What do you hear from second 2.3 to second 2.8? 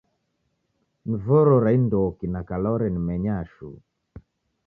na kala